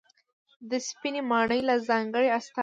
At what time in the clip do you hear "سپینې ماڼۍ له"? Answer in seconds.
0.87-1.75